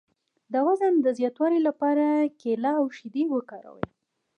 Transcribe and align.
د 0.53 0.53
وزن 0.67 0.93
د 1.01 1.07
زیاتولو 1.17 1.59
لپاره 1.67 2.05
کیله 2.41 2.71
او 2.79 2.85
شیدې 2.97 3.23
وکاروئ 3.33 3.85